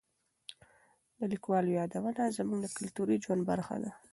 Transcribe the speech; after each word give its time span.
د 1.17 1.19
لیکوالو 1.33 1.75
یادونه 1.79 2.23
زموږ 2.37 2.59
د 2.61 2.67
کلتوري 2.77 3.17
ژوند 3.23 3.41
برخه 3.51 3.75
ده. 3.83 3.91